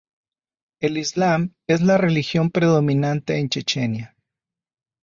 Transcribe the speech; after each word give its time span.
El 0.79 0.97
islam 0.97 1.53
es 1.67 1.81
la 1.81 1.99
religión 1.99 2.49
predominante 2.49 3.37
en 3.37 3.49
Chechenia. 3.49 4.15